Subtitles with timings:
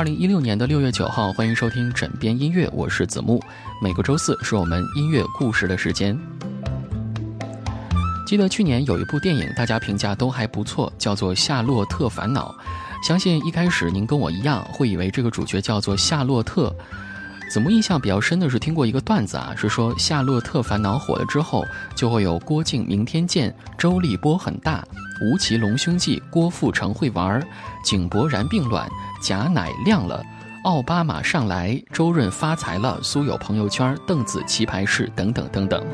[0.00, 3.38] 二零一六年的六月九号，欢迎收听枕边音乐，我是子木。
[3.82, 6.18] 每个周四是我们音乐故事的时间。
[8.26, 12.48] 记得去年有一部电影，大家评价都还不错，叫做《夏洛特烦恼》。
[13.06, 16.74] 相信一开始您跟我一样，会以为这个主角叫做夏洛特。
[17.50, 24.84] 子木印象比较深的是听过一个段子啊，是说《夏洛特烦恼》火了之后，就会有郭靖明天见，周立波很大，
[25.20, 27.44] 吴奇隆兄弟，郭富城会玩，
[27.82, 28.88] 井柏然病卵，
[29.20, 30.22] 贾乃亮了，
[30.62, 35.84] 奥巴马上来，周润发财了，苏有朋友圈，邓紫棋牌室等等等等。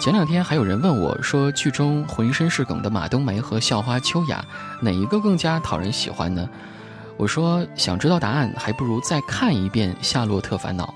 [0.00, 4.42] 前两天还有人问我说，剧中浑身是梗的马冬梅和校花秋雅，
[4.80, 6.48] 哪一个更加讨人喜欢呢？
[7.18, 10.86] 我说想知道答案，还不如再看一遍《夏洛特烦恼》。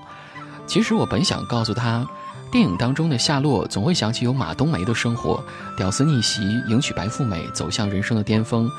[0.65, 2.07] 其实我本想告诉他，
[2.49, 5.43] 电影当中的夏洛总会想起有马冬梅的生活，
[5.75, 8.71] 屌丝逆袭，迎娶白富美，走向人生的巅峰，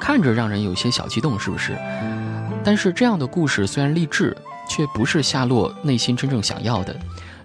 [0.00, 1.78] 看着让人有些小激动，是不是？
[2.64, 4.36] 但是这样的故事虽然励志，
[4.68, 6.94] 却不是夏洛内心真正想要的。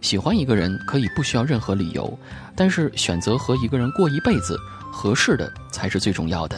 [0.01, 2.17] 喜欢一个人可以不需要任何理由，
[2.55, 4.59] 但是选择和一个人过一辈子，
[4.91, 6.57] 合适的才是最重要的。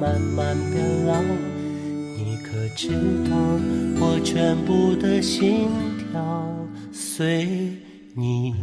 [0.00, 1.20] 慢慢变老，
[2.16, 2.90] 你可知
[3.28, 3.36] 道
[4.00, 6.48] 我全部的心跳
[6.92, 7.72] 随
[8.14, 8.54] 你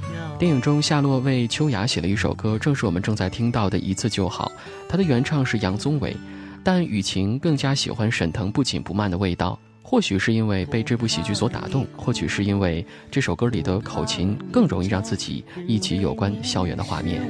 [0.00, 0.36] 跳。
[0.38, 4.52] 电影中，夏洛为秋雅写了一首歌，正是我们正在听到的《一次就好》。
[4.88, 6.16] 他的原唱是杨宗纬，
[6.62, 9.58] 但雨晴更加喜欢沈腾不紧不慢的味道。
[9.82, 17.22] 或许是因为被这部喜剧所打动，或许是因为这首歌里的口琴更容易让自己忆起有关校园的画面。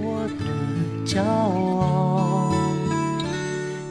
[1.06, 1.88] 骄傲，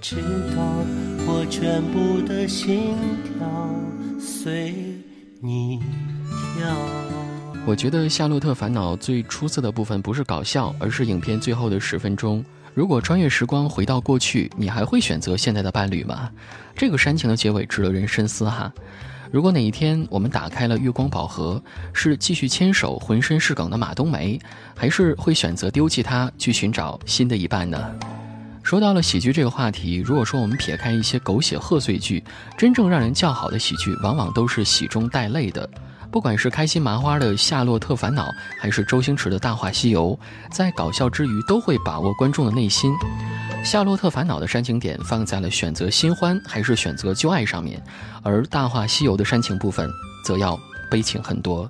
[0.00, 0.62] 知道
[1.26, 3.70] 我全部的心跳
[4.18, 4.74] 随
[5.42, 5.78] 你
[6.56, 6.74] 跳？
[7.66, 12.42] 我觉得《夏洛特烦恼》最出色的部分不是搞笑，而是影片最后的十分钟。
[12.72, 16.30] 如果穿越时光回到过去，你还会选择现在的伴侣吗？
[16.74, 18.72] 这个煽情的结尾值得人深思哈。
[19.30, 21.62] 如果哪一天我们打开了月光宝盒，
[21.92, 24.40] 是继续牵手浑身是梗的马冬梅，
[24.74, 27.94] 还是会选择丢弃他去寻找新的一半呢？
[28.70, 32.22] 说到了喜剧这个话题，如果说我们撇开一些狗血贺岁剧，
[32.56, 35.68] 真正让人叫好的喜剧，往往都是喜中带泪的。
[36.08, 38.28] 不管是开心麻花的《夏洛特烦恼》，
[38.60, 40.16] 还是周星驰的《大话西游》，
[40.54, 42.92] 在搞笑之余都会把握观众的内心。
[43.64, 47.82] 《夏洛特烦恼》的煽情点放在了选择新欢还是选择旧爱上面，
[48.22, 49.90] 而《大话西游》的煽情部分
[50.24, 50.56] 则要
[50.88, 51.68] 悲情很多。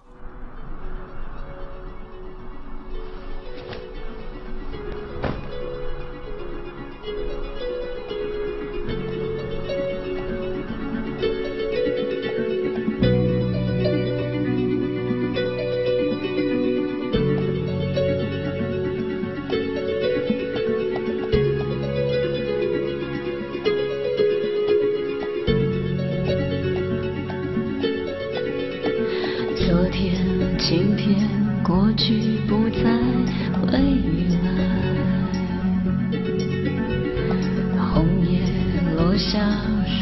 [39.31, 39.39] 小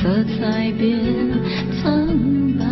[0.00, 0.98] 色彩变
[1.82, 2.08] 苍
[2.58, 2.64] 白，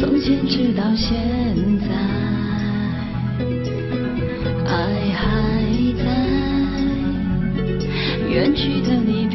[0.00, 1.14] 从前直到现
[1.80, 1.88] 在。
[4.64, 4.72] 爱
[5.12, 5.20] 还
[5.98, 6.06] 在，
[8.30, 9.27] 远去的你。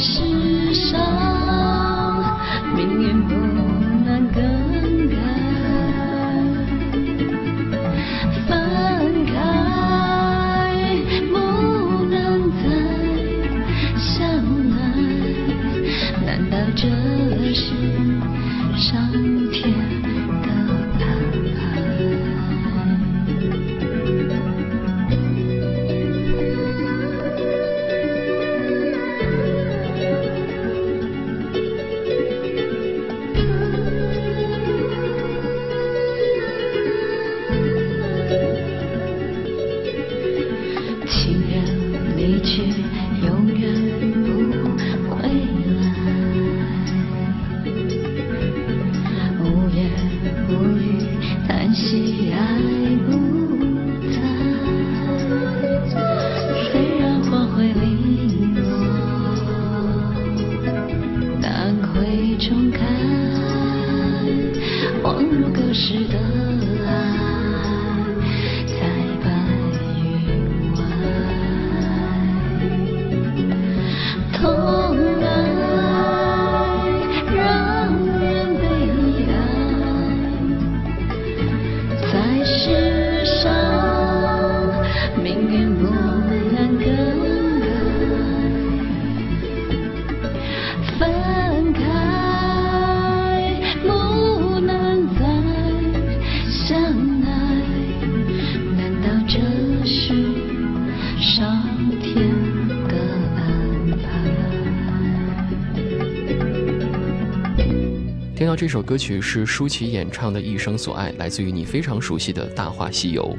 [0.00, 0.96] 世上
[2.76, 3.34] 命运不
[4.04, 5.16] 能更改
[8.46, 9.34] 分开
[11.32, 12.62] 不能再
[13.98, 14.24] 相
[14.70, 14.78] 爱
[16.24, 16.86] 难道这
[17.52, 17.74] 是
[18.76, 19.10] 上
[19.50, 19.87] 天
[51.48, 52.60] 叹息爱
[53.06, 53.27] 不
[108.58, 113.38] 这首歌曲是舒淇演唱的《一生所爱》，来自于你非常熟悉的《大话西游》。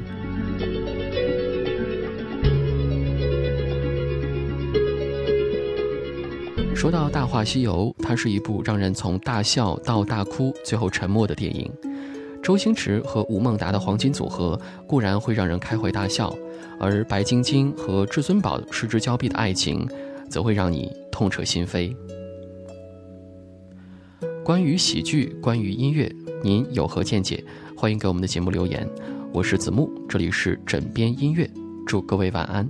[6.74, 11.70] 说到《大话西游》，它是一部让人从大笑到大哭，最后沉默的电影。
[12.42, 16.34] 周星驰和吴孟达的黄金组合固然会让人开怀大笑，
[16.78, 19.86] 而白晶晶和至尊宝失之交臂的爱情，
[20.30, 21.94] 则会让你痛彻心扉。
[24.50, 27.44] 关于喜剧，关于音乐，您有何见解？
[27.76, 28.84] 欢迎给我们的节目留言。
[29.32, 31.48] 我是子木，这里是枕边音乐，
[31.86, 32.68] 祝各位晚安。